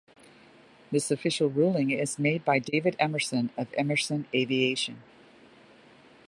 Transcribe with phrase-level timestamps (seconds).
[0.91, 5.03] This official ruling is made by David Emerson of Emerson Aviation.